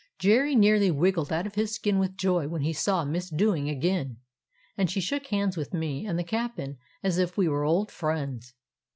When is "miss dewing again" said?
3.05-4.17